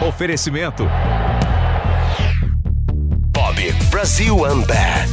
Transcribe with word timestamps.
Oferecimento. 0.00 0.86
Bob 3.32 3.72
Brasil 3.90 4.36
Unbat. 4.36 5.10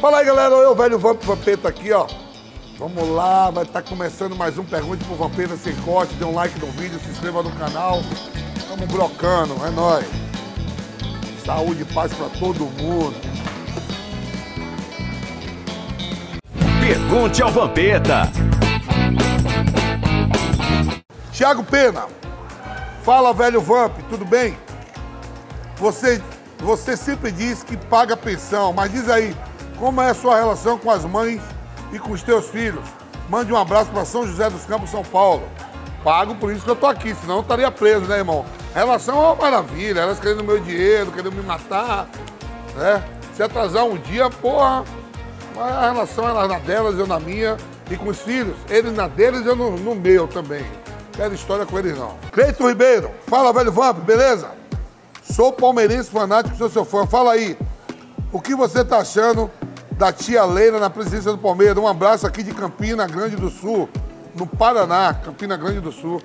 Fala 0.00 0.18
aí, 0.18 0.24
galera. 0.24 0.54
Eu, 0.54 0.74
velho 0.74 0.98
Vamp 0.98 1.22
Vampeta 1.22 1.68
aqui, 1.68 1.92
ó. 1.92 2.06
Vamos 2.78 3.08
lá, 3.08 3.50
vai 3.50 3.64
estar 3.64 3.82
começando 3.82 4.34
mais 4.34 4.56
um 4.56 4.64
Pergunte 4.64 5.04
pro 5.04 5.14
Vampeta 5.14 5.56
sem 5.56 5.74
corte. 5.76 6.14
Dê 6.14 6.24
um 6.24 6.34
like 6.34 6.58
no 6.58 6.70
vídeo, 6.72 6.98
se 6.98 7.10
inscreva 7.10 7.42
no 7.42 7.50
canal. 7.52 8.00
Tamo 8.66 8.86
brocando, 8.86 9.54
é 9.66 9.70
nóis. 9.70 10.06
Saúde 11.44 11.82
e 11.82 11.84
paz 11.84 12.14
pra 12.14 12.28
todo 12.30 12.60
mundo. 12.80 13.14
Pergunte 16.80 17.42
ao 17.42 17.50
Vampeta. 17.50 18.30
Tiago 21.30 21.62
Pena. 21.62 22.25
Fala, 23.06 23.32
velho 23.32 23.60
Vamp, 23.60 23.96
tudo 24.10 24.24
bem? 24.24 24.58
Você, 25.76 26.20
você 26.58 26.96
sempre 26.96 27.30
diz 27.30 27.62
que 27.62 27.76
paga 27.76 28.16
pensão, 28.16 28.72
mas 28.72 28.90
diz 28.90 29.08
aí, 29.08 29.32
como 29.78 30.02
é 30.02 30.10
a 30.10 30.14
sua 30.14 30.36
relação 30.36 30.76
com 30.76 30.90
as 30.90 31.04
mães 31.04 31.40
e 31.92 32.00
com 32.00 32.10
os 32.10 32.24
teus 32.24 32.48
filhos? 32.48 32.84
Mande 33.28 33.52
um 33.52 33.56
abraço 33.56 33.92
para 33.92 34.04
São 34.04 34.26
José 34.26 34.50
dos 34.50 34.64
Campos, 34.64 34.90
São 34.90 35.04
Paulo. 35.04 35.48
Pago 36.02 36.34
por 36.34 36.52
isso 36.52 36.64
que 36.64 36.70
eu 36.72 36.74
tô 36.74 36.86
aqui, 36.86 37.14
senão 37.14 37.36
eu 37.36 37.42
estaria 37.42 37.70
preso, 37.70 38.06
né, 38.06 38.18
irmão? 38.18 38.44
Relação 38.74 39.14
é 39.14 39.20
uma 39.20 39.36
maravilha, 39.36 40.00
elas 40.00 40.18
querendo 40.18 40.42
meu 40.42 40.58
dinheiro, 40.58 41.12
querendo 41.12 41.30
me 41.30 41.42
matar, 41.44 42.08
né? 42.74 43.04
Se 43.36 43.40
atrasar 43.40 43.84
um 43.84 43.96
dia, 43.96 44.28
porra, 44.28 44.82
a 45.56 45.92
relação 45.92 46.28
é 46.28 46.48
na 46.48 46.58
delas, 46.58 46.98
eu 46.98 47.06
na 47.06 47.20
minha, 47.20 47.56
e 47.88 47.96
com 47.96 48.08
os 48.08 48.20
filhos, 48.20 48.56
eles 48.68 48.92
na 48.92 49.06
deles 49.06 49.46
eu 49.46 49.54
no, 49.54 49.78
no 49.78 49.94
meu 49.94 50.26
também. 50.26 50.66
Quero 51.16 51.34
história 51.34 51.64
com 51.64 51.78
eles 51.78 51.96
não. 51.96 52.14
Cleito 52.30 52.68
Ribeiro, 52.68 53.10
fala, 53.26 53.50
velho 53.50 53.72
Vamp, 53.72 54.00
beleza? 54.00 54.50
Sou 55.22 55.50
palmeirense 55.50 56.10
fanático, 56.10 56.54
sou 56.56 56.68
seu 56.68 56.84
fã. 56.84 57.06
Fala 57.06 57.32
aí, 57.32 57.56
o 58.30 58.38
que 58.38 58.54
você 58.54 58.84
tá 58.84 58.98
achando 58.98 59.50
da 59.92 60.12
tia 60.12 60.44
Leila 60.44 60.78
na 60.78 60.90
presidência 60.90 61.32
do 61.32 61.38
Palmeiras? 61.38 61.78
Um 61.78 61.88
abraço 61.88 62.26
aqui 62.26 62.42
de 62.42 62.52
Campina 62.52 63.06
Grande 63.06 63.34
do 63.34 63.48
Sul, 63.48 63.88
no 64.34 64.46
Paraná, 64.46 65.14
Campina 65.14 65.56
Grande 65.56 65.80
do 65.80 65.90
Sul. 65.90 66.20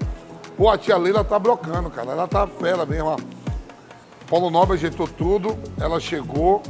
Pô, 0.58 0.70
a 0.70 0.78
tia 0.78 0.98
Leila 0.98 1.24
tá 1.24 1.40
brocando, 1.40 1.90
cara. 1.90 2.12
Ela 2.12 2.28
tá 2.28 2.46
fera 2.46 2.86
mesmo, 2.86 3.12
ó. 3.12 3.18
Paulo 4.30 4.50
Nobre 4.50 4.76
ajeitou 4.76 5.08
tudo, 5.08 5.58
ela 5.80 6.02
chegou, 6.02 6.62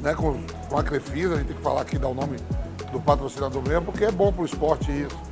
né, 0.00 0.14
com, 0.14 0.40
com 0.68 0.78
a 0.78 0.82
Crefisa, 0.84 1.34
a 1.34 1.36
gente 1.38 1.48
tem 1.48 1.56
que 1.56 1.62
falar 1.62 1.82
aqui, 1.82 1.98
dar 1.98 2.08
o 2.08 2.14
nome 2.14 2.36
do 2.92 3.00
patrocinador 3.00 3.62
mesmo, 3.66 3.86
porque 3.86 4.04
é 4.04 4.10
bom 4.10 4.32
pro 4.32 4.44
esporte 4.44 4.90
isso. 4.90 5.31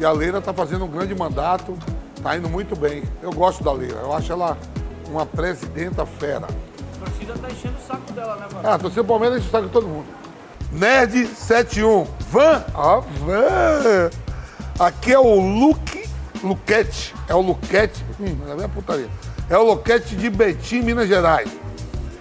E 0.00 0.04
a 0.04 0.10
Leila 0.12 0.40
tá 0.40 0.54
fazendo 0.54 0.86
um 0.86 0.88
grande 0.88 1.14
mandato, 1.14 1.76
tá 2.22 2.34
indo 2.34 2.48
muito 2.48 2.74
bem. 2.74 3.02
Eu 3.22 3.30
gosto 3.30 3.62
da 3.62 3.70
Leila, 3.70 4.00
eu 4.00 4.14
acho 4.14 4.32
ela 4.32 4.56
uma 5.10 5.26
presidenta 5.26 6.06
fera. 6.06 6.46
A 6.46 7.04
torcida 7.04 7.34
tá 7.34 7.50
enchendo 7.50 7.74
o 7.76 7.86
saco 7.86 8.10
dela, 8.14 8.34
né, 8.36 8.46
mano? 8.50 8.66
Ah, 8.66 8.78
torcida 8.78 9.02
do 9.02 9.06
Palmeiras 9.06 9.38
enche 9.38 9.48
o 9.48 9.50
saco 9.50 9.66
de 9.66 9.72
todo 9.72 9.86
mundo. 9.86 10.06
Nerd71. 10.74 12.08
Van? 12.30 12.64
Ó, 12.72 13.00
Van. 13.00 14.10
Aqui 14.78 15.12
é 15.12 15.18
o 15.18 15.38
Luke, 15.38 16.08
Luquete. 16.42 17.14
É 17.28 17.34
o 17.34 17.42
Luquete. 17.42 18.02
Hum, 18.18 18.38
é 18.58 18.64
a 18.64 18.68
putaria. 18.70 19.08
É 19.50 19.58
o 19.58 19.64
Luquete 19.64 20.16
de 20.16 20.30
Betim, 20.30 20.80
Minas 20.80 21.08
Gerais. 21.08 21.50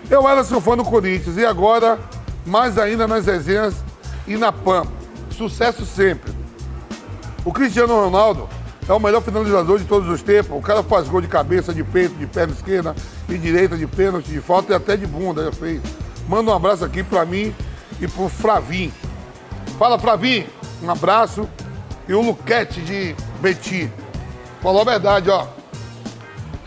Eu 0.09 0.27
era 0.27 0.43
seu 0.43 0.59
fã 0.59 0.75
do 0.75 0.83
Corinthians 0.83 1.37
e 1.37 1.45
agora, 1.45 1.97
mais 2.45 2.77
ainda 2.77 3.07
nas 3.07 3.25
resenhas 3.25 3.75
e 4.27 4.35
na 4.35 4.51
PAM. 4.51 4.85
Sucesso 5.31 5.85
sempre. 5.85 6.38
O 7.49 7.51
Cristiano 7.51 7.95
Ronaldo 7.95 8.47
é 8.87 8.93
o 8.93 8.99
melhor 8.99 9.23
finalizador 9.23 9.79
de 9.79 9.85
todos 9.85 10.07
os 10.07 10.21
tempos. 10.21 10.55
O 10.55 10.61
cara 10.61 10.83
faz 10.83 11.07
gol 11.07 11.19
de 11.19 11.27
cabeça, 11.27 11.73
de 11.73 11.83
peito, 11.83 12.13
de 12.13 12.27
perna 12.27 12.53
esquerda 12.53 12.95
e 13.27 13.39
direita, 13.39 13.75
de 13.75 13.87
pênalti, 13.87 14.29
de 14.29 14.39
falta 14.39 14.71
e 14.71 14.75
até 14.75 14.95
de 14.95 15.07
bunda 15.07 15.45
já 15.45 15.51
fez. 15.51 15.81
Manda 16.27 16.51
um 16.51 16.53
abraço 16.53 16.85
aqui 16.85 17.01
pra 17.01 17.25
mim 17.25 17.51
e 17.99 18.07
pro 18.07 18.29
Fravim. 18.29 18.93
Fala, 19.79 19.97
Fravim. 19.97 20.45
Um 20.83 20.91
abraço. 20.91 21.49
E 22.07 22.13
o 22.13 22.21
Luquete 22.21 22.81
de 22.81 23.15
Betim. 23.41 23.91
Falou 24.61 24.83
a 24.83 24.85
verdade, 24.85 25.31
ó. 25.31 25.47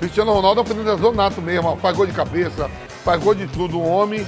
Cristiano 0.00 0.32
Ronaldo 0.32 0.62
é 0.62 0.64
um 0.64 0.66
finalizador 0.66 1.14
nato 1.14 1.40
mesmo, 1.40 1.68
ó. 1.68 1.76
faz 1.76 1.96
gol 1.96 2.06
de 2.06 2.12
cabeça, 2.12 2.68
faz 3.04 3.22
gol 3.22 3.36
de 3.36 3.46
tudo. 3.46 3.78
O 3.78 3.88
homem 3.88 4.26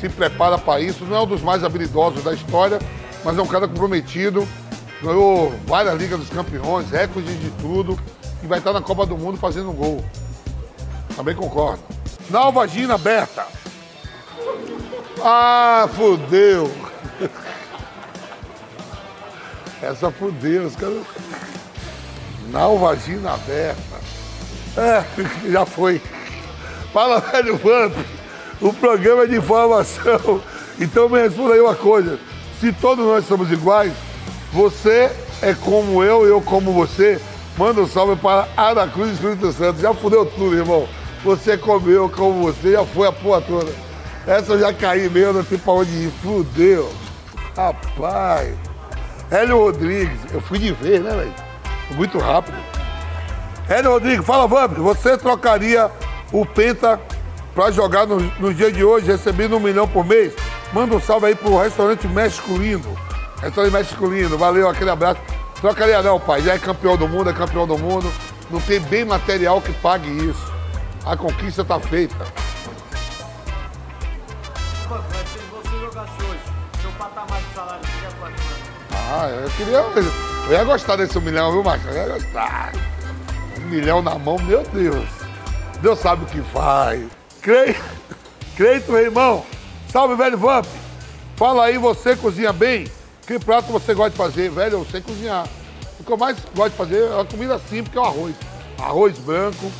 se 0.00 0.08
prepara 0.08 0.58
para 0.58 0.80
isso. 0.80 1.04
Não 1.04 1.16
é 1.18 1.20
um 1.20 1.26
dos 1.26 1.40
mais 1.40 1.62
habilidosos 1.62 2.24
da 2.24 2.34
história, 2.34 2.80
mas 3.24 3.38
é 3.38 3.40
um 3.40 3.46
cara 3.46 3.68
comprometido. 3.68 4.44
Ganhou 5.02 5.52
várias 5.66 5.96
Ligas 5.96 6.18
dos 6.18 6.30
Campeões, 6.30 6.90
recordes 6.90 7.40
de 7.40 7.50
tudo. 7.52 7.98
E 8.42 8.46
vai 8.46 8.58
estar 8.58 8.72
na 8.72 8.82
Copa 8.82 9.06
do 9.06 9.16
Mundo 9.16 9.38
fazendo 9.38 9.72
gol. 9.72 10.04
Também 11.16 11.34
concordo. 11.34 11.82
Nalvagina 12.30 12.94
aberta. 12.94 13.46
Ah, 15.22 15.88
fudeu. 15.94 16.70
Essa 19.80 20.10
fudeu, 20.10 20.66
os 20.66 20.76
caras. 20.76 21.02
Nalvagina 22.50 23.34
aberta. 23.34 23.94
É, 24.76 25.04
já 25.50 25.64
foi. 25.64 26.02
Fala, 26.92 27.20
velho 27.20 27.56
Vamp. 27.56 27.94
O 28.60 28.72
programa 28.72 29.24
é 29.24 29.26
de 29.26 29.36
informação. 29.36 30.40
Então 30.78 31.08
me 31.08 31.20
responda 31.20 31.54
aí 31.54 31.60
uma 31.60 31.74
coisa. 31.74 32.18
Se 32.60 32.72
todos 32.72 33.04
nós 33.04 33.26
somos 33.26 33.50
iguais, 33.50 33.92
você 34.54 35.10
é 35.42 35.52
como 35.52 36.02
eu, 36.04 36.24
eu 36.24 36.40
como 36.40 36.72
você. 36.72 37.20
Manda 37.58 37.80
um 37.80 37.88
salve 37.88 38.14
para 38.14 38.46
Aracruz 38.56 39.12
Espírito 39.12 39.52
Santo. 39.52 39.80
Já 39.80 39.92
fudeu 39.92 40.24
tudo, 40.24 40.56
irmão. 40.56 40.88
Você 41.24 41.52
é 41.52 41.56
como 41.56 41.90
eu, 41.90 42.08
como 42.08 42.44
você, 42.44 42.72
já 42.72 42.84
foi 42.84 43.08
a 43.08 43.12
porra 43.12 43.40
toda. 43.40 43.72
Essa 44.24 44.52
eu 44.52 44.60
já 44.60 44.72
caí 44.72 45.10
mesmo, 45.10 45.34
não 45.34 45.44
tem 45.44 45.58
pra 45.58 45.72
onde 45.72 45.90
ir. 45.90 46.12
Fudeu. 46.22 46.88
Rapaz. 47.56 48.54
Hélio 49.28 49.58
Rodrigues. 49.58 50.20
Eu 50.32 50.40
fui 50.40 50.60
de 50.60 50.72
vez, 50.72 51.02
né, 51.02 51.10
velho? 51.10 51.34
Muito 51.90 52.18
rápido. 52.18 52.56
Hélio 53.68 53.90
Rodrigues, 53.90 54.24
fala, 54.24 54.46
Vamp. 54.46 54.78
Você 54.78 55.18
trocaria 55.18 55.90
o 56.32 56.46
Penta 56.46 57.00
pra 57.54 57.72
jogar 57.72 58.06
no, 58.06 58.20
no 58.38 58.54
dia 58.54 58.70
de 58.70 58.84
hoje, 58.84 59.06
recebendo 59.06 59.56
um 59.56 59.60
milhão 59.60 59.88
por 59.88 60.06
mês? 60.06 60.32
Manda 60.72 60.94
um 60.94 61.00
salve 61.00 61.26
aí 61.26 61.34
pro 61.34 61.58
restaurante 61.58 62.06
México 62.06 62.54
México 63.70 64.06
Lindo. 64.06 64.38
Valeu, 64.38 64.68
aquele 64.68 64.90
abraço. 64.90 65.20
Trocaria 65.60 66.02
não, 66.02 66.20
pai. 66.20 66.42
Já 66.42 66.54
é 66.54 66.58
campeão 66.58 66.96
do 66.96 67.08
mundo, 67.08 67.30
é 67.30 67.32
campeão 67.32 67.66
do 67.66 67.78
mundo. 67.78 68.12
Não 68.50 68.60
tem 68.60 68.80
bem 68.80 69.04
material 69.04 69.60
que 69.60 69.72
pague 69.74 70.08
isso. 70.08 70.52
A 71.04 71.16
conquista 71.16 71.64
tá 71.64 71.78
feita. 71.80 72.26
Mano? 78.20 78.36
Ah, 78.92 79.28
eu 79.28 79.50
queria. 79.50 79.78
Eu 80.46 80.52
ia 80.52 80.64
gostar 80.64 80.96
desse 80.96 81.18
milhão, 81.20 81.52
viu, 81.52 81.62
Marcos? 81.62 81.86
Eu 81.86 81.94
ia 81.94 82.08
gostar. 82.08 82.72
Um 83.58 83.68
milhão 83.68 84.02
na 84.02 84.18
mão, 84.18 84.38
meu 84.38 84.62
Deus. 84.64 85.08
Deus 85.80 85.98
sabe 85.98 86.24
o 86.24 86.26
que 86.26 86.40
faz. 86.52 87.06
Creio. 87.40 87.76
Creito, 88.56 88.96
irmão. 88.96 89.44
Salve, 89.90 90.14
velho 90.14 90.38
Vamp. 90.38 90.66
Fala 91.36 91.64
aí, 91.64 91.78
você 91.78 92.16
cozinha 92.16 92.52
bem? 92.52 92.86
Que 93.26 93.38
prato 93.38 93.72
você 93.72 93.94
gosta 93.94 94.10
de 94.10 94.16
fazer? 94.16 94.50
Velho, 94.50 94.78
eu 94.78 94.86
sei 94.86 95.00
cozinhar. 95.00 95.48
O 95.98 96.04
que 96.04 96.12
eu 96.12 96.16
mais 96.16 96.36
gosto 96.54 96.72
de 96.72 96.76
fazer 96.76 97.04
é 97.04 97.20
a 97.20 97.24
comida 97.24 97.58
simples, 97.58 97.88
que 97.88 97.96
é 97.96 98.00
o 98.00 98.04
arroz. 98.04 98.34
Arroz 98.78 99.18
branco. 99.18 99.72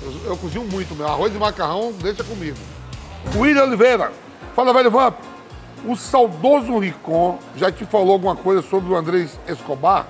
Eu, 0.00 0.30
eu 0.30 0.36
cozinho 0.36 0.64
muito, 0.64 0.94
meu. 0.94 1.08
Arroz 1.08 1.34
e 1.34 1.38
macarrão, 1.38 1.92
deixa 1.92 2.22
comigo. 2.22 2.56
William 3.34 3.64
Oliveira. 3.64 4.12
Fala, 4.54 4.72
velho 4.72 4.90
Vamp. 4.90 5.16
O 5.84 5.96
saudoso 5.96 6.78
Ricon 6.78 7.38
já 7.56 7.70
te 7.72 7.84
falou 7.84 8.12
alguma 8.12 8.36
coisa 8.36 8.62
sobre 8.62 8.92
o 8.92 8.96
Andrés 8.96 9.38
Escobar? 9.48 10.06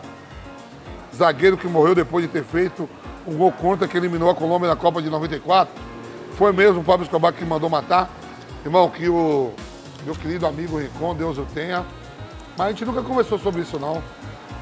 Zagueiro 1.15 1.57
que 1.57 1.67
morreu 1.67 1.95
depois 1.95 2.25
de 2.25 2.31
ter 2.31 2.45
feito 2.45 2.89
um 3.27 3.37
gol 3.37 3.51
contra 3.51 3.89
que 3.89 3.97
eliminou 3.97 4.29
a 4.29 4.35
Colômbia 4.35 4.69
na 4.69 4.77
Copa 4.77 5.01
de 5.01 5.09
94? 5.09 5.73
Foi 6.37 6.53
mesmo 6.53 6.81
o 6.81 6.85
Pablo 6.85 7.05
Escobar 7.05 7.33
que 7.33 7.45
mandou 7.45 7.71
matar? 7.71 8.11
Irmão, 8.65 8.91
que 8.91 9.09
o 9.09 9.53
meu 10.05 10.15
querido 10.15 10.47
amigo 10.47 10.79
Ricon, 10.79 11.15
Deus 11.15 11.39
o 11.39 11.47
tenha. 11.55 11.85
Mas 12.57 12.67
a 12.67 12.71
gente 12.71 12.85
nunca 12.85 13.03
conversou 13.03 13.39
sobre 13.39 13.63
isso, 13.63 13.79
não. 13.79 14.03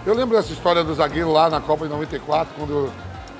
Eu 0.04 0.14
lembro 0.14 0.36
dessa 0.36 0.52
história 0.52 0.82
do 0.82 0.94
zagueiro 0.94 1.30
lá 1.30 1.48
na 1.48 1.60
Copa 1.60 1.84
de 1.84 1.92
94, 1.92 2.52
quando 2.56 2.90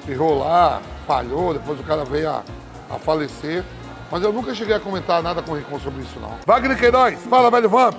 errou 0.09 0.39
lá, 0.39 0.81
falhou, 1.07 1.53
depois 1.53 1.81
o 1.81 1.83
cara 1.83 2.05
veio 2.05 2.31
a, 2.31 2.43
a 2.91 2.99
falecer. 2.99 3.65
Mas 4.11 4.23
eu 4.23 4.33
nunca 4.33 4.55
cheguei 4.55 4.75
a 4.75 4.81
comentar 4.81 5.23
nada 5.23 5.43
com 5.43 5.53
o 5.53 5.57
Ricon 5.57 5.81
sobre 5.81 6.03
isso, 6.03 6.21
não. 6.21 6.37
Wagner 6.47 6.79
Queiroz, 6.79 7.19
fala, 7.29 7.51
velho 7.51 7.69
Vamp. 7.69 7.97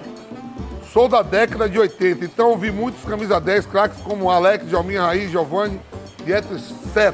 Sou 0.93 1.09
da 1.09 1.23
década 1.23 1.67
de 1.67 1.79
80, 1.79 2.23
então 2.23 2.55
vi 2.55 2.71
muitos 2.71 3.03
camisa 3.03 3.41
10 3.41 3.65
craques 3.65 3.99
como 4.01 4.29
Alex, 4.29 4.69
Jalminha 4.69 5.01
Raiz, 5.01 5.31
Giovanni 5.31 5.81
e 6.23 6.31
etc. 6.31 7.11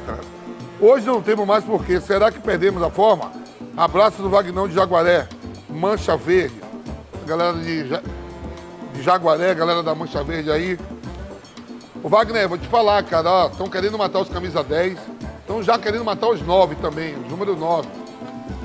Hoje 0.82 1.06
não 1.06 1.22
temos 1.22 1.48
mais 1.48 1.64
porquê. 1.64 2.02
Será 2.02 2.30
que 2.30 2.40
perdemos 2.40 2.84
a 2.84 2.90
forma? 2.90 3.32
Abraço 3.78 4.22
do 4.22 4.30
Vagnão 4.30 4.68
de 4.68 4.76
Jaguaré, 4.76 5.30
Mancha 5.70 6.18
Verde. 6.18 6.62
Galera 7.26 7.54
de, 7.54 7.86
de 9.00 9.06
Jaguaré, 9.06 9.56
galera 9.56 9.82
da 9.82 9.96
Mancha 9.96 10.22
Verde 10.24 10.52
aí. 10.52 10.78
Ô 12.04 12.10
Wagner, 12.10 12.50
vou 12.50 12.58
te 12.58 12.68
falar, 12.68 13.02
cara, 13.04 13.48
estão 13.48 13.70
querendo 13.70 13.98
matar 13.98 14.20
os 14.20 14.30
camisa 14.30 14.62
10. 14.62 14.98
Estão 15.40 15.64
já 15.64 15.80
querendo 15.80 16.04
matar 16.04 16.28
os 16.28 16.42
nove 16.42 16.76
também, 16.76 17.16
os 17.16 17.32
número 17.32 17.56
nove. 17.56 17.88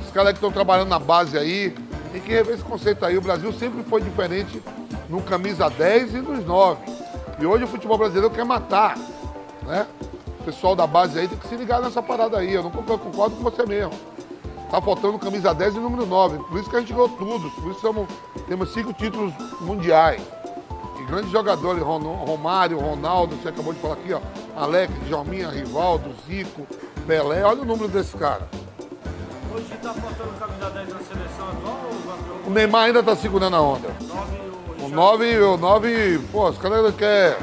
Os 0.05 0.11
caras 0.11 0.33
que 0.33 0.39
estão 0.39 0.51
trabalhando 0.51 0.89
na 0.89 0.99
base 0.99 1.39
aí, 1.39 1.71
tem 2.13 2.21
que 2.21 2.33
rever 2.33 2.55
esse 2.55 2.65
conceito 2.65 3.05
aí. 3.05 3.17
O 3.17 3.21
Brasil 3.21 3.53
sempre 3.53 3.85
foi 3.85 4.01
diferente 4.01 4.61
no 5.09 5.23
camisa 5.23 5.71
10 5.71 6.15
e 6.15 6.19
nos 6.19 6.45
9. 6.45 6.81
E 7.39 7.47
hoje 7.47 7.65
o 7.65 7.69
futebol 7.69 7.97
brasileiro 7.97 8.31
quer 8.31 8.45
matar, 8.45 8.99
né? 9.63 9.87
O 10.41 10.45
pessoal 10.45 10.75
da 10.75 10.87
base 10.87 11.19
aí 11.19 11.29
tem 11.29 11.39
que 11.39 11.49
se 11.49 11.57
ligar 11.57 11.81
nessa 11.81 12.03
parada 12.03 12.39
aí. 12.39 12.53
Eu 12.53 12.65
não 12.65 12.71
concordo, 12.71 13.05
concordo 13.05 13.37
com 13.37 13.43
você 13.43 13.65
mesmo. 13.65 13.93
Tá 14.71 14.81
faltando 14.81 15.19
camisa 15.19 15.55
10 15.55 15.77
e 15.77 15.79
número 15.79 16.07
9. 16.07 16.39
Por 16.39 16.59
isso 16.59 16.69
que 16.69 16.77
a 16.77 16.81
gente 16.81 16.93
ganhou 16.93 17.09
tudo. 17.09 17.51
Por 17.51 17.71
isso 17.71 17.81
somos, 17.81 18.09
temos 18.49 18.73
cinco 18.73 18.93
títulos 18.93 19.33
mundiais. 19.61 20.23
E 21.01 21.05
grandes 21.05 21.31
jogadores, 21.31 21.83
Romário, 21.83 22.79
Ronaldo, 22.79 23.37
você 23.37 23.49
acabou 23.49 23.73
de 23.73 23.81
falar 23.81 23.95
aqui, 23.95 24.13
ó. 24.13 24.21
Alex, 24.57 24.93
Djalminha, 25.07 25.51
Rivaldo, 25.51 26.11
Zico, 26.27 26.67
Pelé. 27.07 27.45
Olha 27.45 27.63
o 27.63 27.65
número 27.65 27.89
desse 27.89 28.17
cara. 28.17 28.49
Hoje 29.55 29.67
tá 29.81 29.95
faltando 29.95 30.33
camisa 30.39 30.71
10 30.71 30.89
na 30.89 30.99
seleção 30.99 31.49
atual 31.49 31.81
ou 31.85 32.49
O? 32.49 32.51
Neymar 32.51 32.87
ainda 32.87 33.03
tá 33.03 33.15
segurando 33.15 33.55
a 33.55 33.61
onda. 33.61 33.89
9 34.01 34.85
O 34.85 34.89
9, 34.89 35.41
o 35.41 35.57
9, 35.57 36.19
pô, 36.33 36.49
os 36.49 36.59
caras 36.59 36.95
querem 36.97 37.37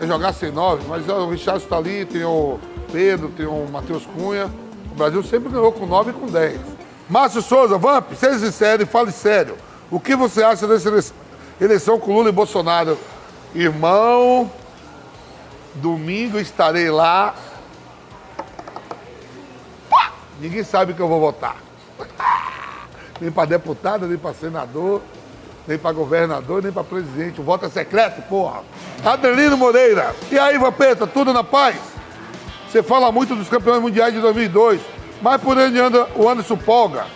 quer 0.00 0.06
jogar 0.06 0.32
sem 0.32 0.50
9, 0.50 0.86
mas 0.88 1.08
ó, 1.08 1.24
o 1.24 1.30
Richard 1.30 1.62
está 1.62 1.76
ali, 1.76 2.04
tem 2.04 2.24
o 2.24 2.58
Pedro, 2.90 3.28
tem 3.28 3.46
o 3.46 3.66
Matheus 3.70 4.04
Cunha. 4.06 4.50
Brasil 4.98 5.22
sempre 5.22 5.48
ganhou 5.50 5.72
com 5.72 5.86
9 5.86 6.10
e 6.10 6.14
com 6.14 6.26
10. 6.26 6.60
Márcio 7.08 7.40
Souza, 7.40 7.78
Vamp, 7.78 8.12
seja 8.14 8.38
sincero 8.38 8.82
e 8.82 8.86
fale 8.86 9.12
sério. 9.12 9.56
O 9.90 9.98
que 9.98 10.14
você 10.14 10.42
acha 10.42 10.66
dessa 10.66 11.14
eleição- 11.60 11.98
com 11.98 12.12
Lula 12.12 12.28
e 12.28 12.32
Bolsonaro? 12.32 12.98
Irmão, 13.54 14.50
domingo 15.76 16.38
estarei 16.38 16.90
lá. 16.90 17.34
Ninguém 20.40 20.62
sabe 20.62 20.92
que 20.92 21.00
eu 21.00 21.08
vou 21.08 21.20
votar. 21.20 21.56
Nem 23.20 23.30
para 23.32 23.46
deputado, 23.46 24.06
nem 24.06 24.16
para 24.18 24.32
senador 24.34 25.00
nem 25.66 25.76
para 25.76 25.92
governador, 25.92 26.62
nem 26.62 26.72
para 26.72 26.82
presidente. 26.82 27.42
O 27.42 27.44
voto 27.44 27.66
é 27.66 27.68
secreto, 27.68 28.22
porra. 28.22 28.62
Adelino 29.04 29.54
Moreira. 29.54 30.16
E 30.32 30.38
aí, 30.38 30.56
Vampeta, 30.56 31.06
tudo 31.06 31.30
na 31.30 31.44
paz? 31.44 31.76
Você 32.70 32.82
fala 32.82 33.10
muito 33.10 33.34
dos 33.34 33.48
campeões 33.48 33.80
mundiais 33.80 34.12
de 34.12 34.20
2002, 34.20 34.78
mas 35.22 35.40
por 35.40 35.56
onde 35.56 35.80
anda 35.80 36.06
o 36.14 36.28
Anderson 36.28 36.56
Polga, 36.56 37.06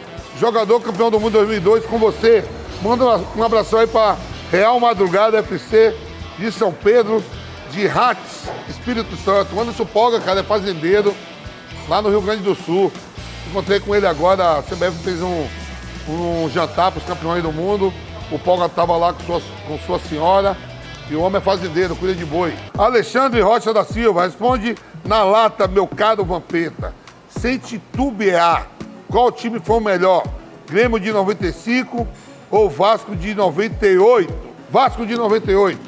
jogador 0.40 0.81
campeão 0.81 1.10
do 1.10 1.20
mundo 1.20 1.34
2002 1.34 1.84
com 1.84 1.99
você. 1.99 2.43
Manda 2.81 3.04
um 3.37 3.43
abração 3.43 3.78
aí 3.78 3.87
para 3.87 4.16
Real 4.50 4.81
Madrugada 4.81 5.38
FC 5.38 5.94
de 6.38 6.50
São 6.50 6.72
Pedro, 6.72 7.22
de 7.70 7.87
Rates, 7.87 8.49
Espírito 8.66 9.14
Santo. 9.16 9.54
O 9.54 9.60
Anderson 9.60 9.84
Polga, 9.84 10.20
cara, 10.20 10.40
é 10.40 10.43
fazendeiro 10.43 11.14
lá 11.87 12.00
no 12.00 12.08
Rio 12.08 12.22
Grande 12.22 12.43
do 12.43 12.54
Sul. 12.54 12.90
Encontrei 13.50 13.78
com 13.78 13.94
ele 13.94 14.06
agora, 14.06 14.58
a 14.58 14.62
CBF 14.62 15.04
fez 15.04 15.20
um, 15.20 15.46
um 16.08 16.50
jantar 16.50 16.90
para 16.90 16.99
os 16.99 17.04
campeões 17.04 17.43
do 17.43 17.52
mundo. 17.52 17.93
O 18.31 18.38
Polga 18.38 18.64
estava 18.64 18.96
lá 18.96 19.12
com 19.12 19.22
sua, 19.22 19.43
com 19.69 19.78
sua 19.81 19.99
senhora. 19.99 20.56
E 21.10 21.14
o 21.14 21.20
homem 21.20 21.38
é 21.38 21.44
fazendeiro, 21.44 21.94
cuida 21.94 22.14
de 22.14 22.25
boi. 22.25 22.54
Alexandre 22.78 23.43
Rocha 23.43 23.70
da 23.75 23.84
Silva, 23.84 24.25
responde 24.25 24.75
na 25.04 25.22
lata, 25.25 25.66
meu 25.66 25.87
caro 25.87 26.25
Vampeta. 26.25 26.94
Sem 27.28 27.58
titubear, 27.58 28.69
qual 29.08 29.32
time 29.32 29.58
foi 29.60 29.76
o 29.76 29.81
melhor? 29.81 30.25
Grêmio 30.69 31.00
de 31.00 31.12
95 31.12 32.06
ou 32.50 32.69
Vasco 32.69 33.16
de 33.16 33.34
98? 33.34 34.32
Vasco 34.70 35.06
de 35.06 35.16
98. 35.16 35.78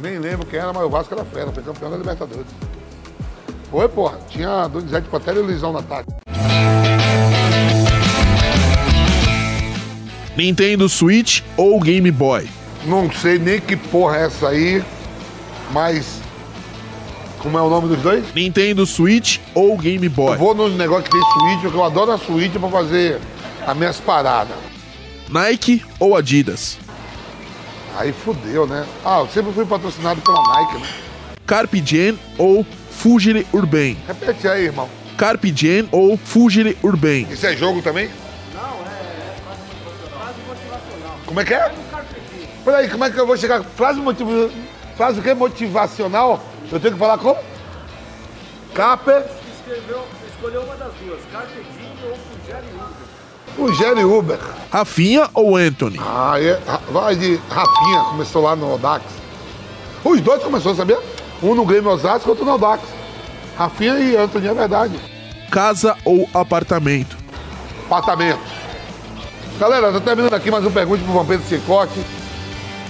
Nem 0.00 0.18
lembro 0.18 0.46
quem 0.46 0.58
era, 0.58 0.72
mas 0.72 0.82
o 0.84 0.90
Vasco 0.90 1.14
era 1.14 1.24
fera, 1.24 1.52
foi 1.52 1.62
campeão 1.62 1.90
da 1.90 1.96
Libertadores. 1.96 2.46
Foi, 3.70 3.88
porra. 3.88 4.18
Tinha 4.28 4.68
Donizete 4.68 5.08
Pantera 5.08 5.38
e 5.38 5.42
Luizão 5.42 5.72
na 5.72 5.82
tarde. 5.82 6.08
Nintendo 10.36 10.88
Switch 10.88 11.42
ou 11.56 11.80
Game 11.80 12.10
Boy? 12.10 12.48
Não 12.84 13.10
sei 13.10 13.38
nem 13.38 13.60
que 13.60 13.76
porra 13.76 14.18
é 14.18 14.26
essa 14.26 14.48
aí, 14.48 14.84
mas. 15.72 16.20
Como 17.46 17.58
é 17.58 17.62
o 17.62 17.70
nome 17.70 17.86
dos 17.86 18.02
dois? 18.02 18.24
Nintendo 18.34 18.84
Switch 18.84 19.38
ou 19.54 19.78
Game 19.78 20.08
Boy? 20.08 20.32
Eu 20.34 20.38
vou 20.38 20.52
no 20.52 20.68
negócio 20.70 21.04
que 21.04 21.10
tem 21.10 21.20
Switch, 21.20 21.60
porque 21.60 21.76
eu 21.76 21.84
adoro 21.84 22.10
a 22.10 22.18
Switch 22.18 22.52
pra 22.54 22.68
fazer 22.68 23.20
as 23.64 23.76
minhas 23.76 24.00
paradas. 24.00 24.56
Nike 25.28 25.80
ou 26.00 26.16
Adidas? 26.16 26.76
Aí 27.96 28.12
fudeu, 28.12 28.66
né? 28.66 28.84
Ah, 29.04 29.20
eu 29.20 29.28
sempre 29.28 29.52
fui 29.52 29.64
patrocinado 29.64 30.20
pela 30.22 30.42
Nike, 30.42 30.74
né? 30.78 30.88
Carpe 31.46 31.80
Diem 31.80 32.18
ou 32.36 32.66
Fugire 32.90 33.46
Urban? 33.52 33.94
Repete 34.08 34.48
aí, 34.48 34.64
irmão. 34.64 34.88
Carpe 35.16 35.52
Diem 35.52 35.88
ou 35.92 36.16
Fugire 36.16 36.76
Urban? 36.82 37.28
Isso 37.30 37.46
é 37.46 37.56
jogo 37.56 37.80
também? 37.80 38.10
Não, 38.52 38.60
é 38.62 39.36
frase 40.10 40.40
motivacional. 40.48 41.20
Como 41.24 41.40
é 41.40 41.44
que 41.44 41.54
é? 41.54 41.72
Peraí, 42.64 42.90
como 42.90 43.04
é 43.04 43.10
que 43.10 43.20
eu 43.20 43.26
vou 43.26 43.36
chegar? 43.36 43.62
Frase 43.62 44.00
motivacional. 44.00 44.50
Frase 44.96 45.20
o 45.20 45.22
quê? 45.22 45.32
Motivacional? 45.32 46.42
Eu 46.72 46.80
tenho 46.80 46.94
que 46.94 46.98
falar 46.98 47.18
como? 47.18 47.38
Cape, 48.74 49.10
Escreveu, 49.56 50.02
escolheu 50.28 50.62
uma 50.62 50.74
das 50.76 50.92
duas, 50.94 51.20
Carpe 51.32 51.60
Diem 51.76 51.96
ou 52.10 52.16
Fugere 52.16 52.66
Uber. 52.74 53.58
o 53.58 53.72
Jerry 53.72 54.04
Uber. 54.04 54.38
Rafinha 54.70 55.30
ou 55.34 55.56
Anthony? 55.56 55.98
Ah, 56.00 56.34
é, 56.40 56.60
vai 56.90 57.16
de 57.16 57.36
Rafinha, 57.48 58.00
começou 58.10 58.42
lá 58.42 58.54
no 58.54 58.76
Dax. 58.78 59.04
Os 60.04 60.20
dois 60.20 60.42
começou, 60.42 60.74
sabia? 60.74 60.98
Um 61.42 61.54
no 61.54 61.64
Grêmio 61.64 61.90
Osasco, 61.90 62.28
outro 62.30 62.44
no 62.44 62.58
Dax. 62.58 62.82
Rafinha 63.56 63.98
e 63.98 64.16
Antônio, 64.16 64.50
é 64.50 64.54
verdade. 64.54 65.00
Casa 65.50 65.96
ou 66.04 66.28
apartamento? 66.34 67.16
Apartamento. 67.86 68.40
Galera, 69.58 69.90
tá 69.92 70.00
terminando 70.00 70.34
aqui 70.34 70.50
mais 70.50 70.64
um 70.66 70.70
Pergunte 70.70 71.02
pro 71.02 71.12
Vampiro 71.14 71.42
Sem 71.48 71.60
Corte. 71.60 71.98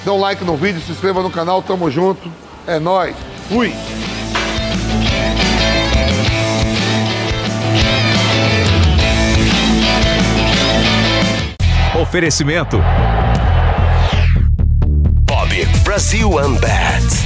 Dê 0.04 0.10
um 0.10 0.18
like 0.18 0.42
no 0.44 0.56
vídeo, 0.56 0.80
se 0.80 0.90
inscreva 0.92 1.22
no 1.22 1.30
canal, 1.30 1.62
tamo 1.62 1.90
junto. 1.90 2.30
É 2.66 2.78
nóis. 2.80 3.14
Fui. 3.48 3.72
Oferecimento 11.94 12.82
Bob 15.24 15.48
Brasil 15.84 16.28
Unbat. 16.28 17.25